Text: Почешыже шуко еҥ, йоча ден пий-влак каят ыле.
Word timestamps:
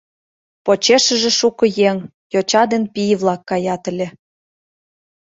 Почешыже 0.65 1.31
шуко 1.39 1.65
еҥ, 1.89 1.97
йоча 2.33 2.63
ден 2.71 2.83
пий-влак 2.93 3.41
каят 3.49 3.83
ыле. 3.91 4.07